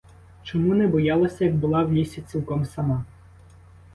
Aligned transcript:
Чому 0.43 0.75
не 0.75 0.87
боялася, 0.87 1.43
як 1.45 1.55
була 1.55 1.83
в 1.83 1.93
лісі 1.93 2.21
цілком 2.21 2.65
сама? 2.65 3.05